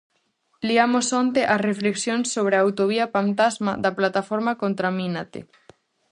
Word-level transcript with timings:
Liamos 0.67 1.07
onte 1.21 1.41
as 1.53 1.61
reflexións 1.69 2.25
sobre 2.35 2.55
a 2.55 2.63
autovía 2.65 3.05
pantasma 3.17 3.71
da 3.83 3.91
plataforma 3.99 4.57
Contramínate. 4.63 5.39